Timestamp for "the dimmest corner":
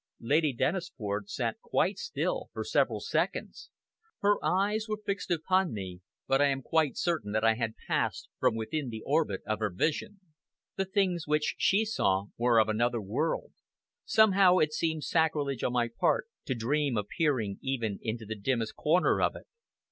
18.25-19.21